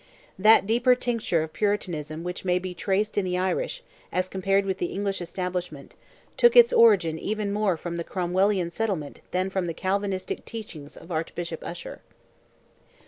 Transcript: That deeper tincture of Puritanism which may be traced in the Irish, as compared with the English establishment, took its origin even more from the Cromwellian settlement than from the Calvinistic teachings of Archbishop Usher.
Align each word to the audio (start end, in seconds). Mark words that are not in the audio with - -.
That 0.39 0.65
deeper 0.65 0.95
tincture 0.95 1.43
of 1.43 1.53
Puritanism 1.53 2.23
which 2.23 2.43
may 2.43 2.57
be 2.57 2.73
traced 2.73 3.19
in 3.19 3.23
the 3.23 3.37
Irish, 3.37 3.83
as 4.11 4.29
compared 4.29 4.65
with 4.65 4.79
the 4.79 4.87
English 4.87 5.21
establishment, 5.21 5.93
took 6.37 6.55
its 6.55 6.73
origin 6.73 7.19
even 7.19 7.53
more 7.53 7.77
from 7.77 7.97
the 7.97 8.03
Cromwellian 8.03 8.71
settlement 8.71 9.21
than 9.29 9.51
from 9.51 9.67
the 9.67 9.75
Calvinistic 9.75 10.43
teachings 10.43 10.97
of 10.97 11.11
Archbishop 11.11 11.63
Usher. 11.63 12.01